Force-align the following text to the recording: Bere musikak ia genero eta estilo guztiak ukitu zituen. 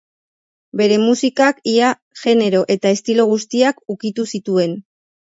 Bere 0.79 0.95
musikak 1.01 1.59
ia 1.71 1.91
genero 2.21 2.63
eta 2.77 2.95
estilo 2.97 3.27
guztiak 3.33 3.85
ukitu 3.97 4.27
zituen. 4.33 4.75